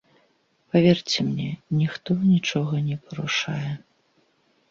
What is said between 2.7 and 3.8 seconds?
не парушае.